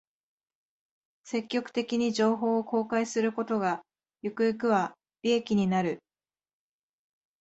[1.25, 3.83] 積極的に情報を公開することが、
[4.23, 5.99] ゆくゆくは利益になる